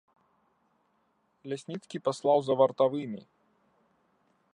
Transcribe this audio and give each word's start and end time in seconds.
Лясніцкі 1.53 1.97
паслаў 2.07 2.39
за 2.47 2.53
вартавымі. 2.61 3.21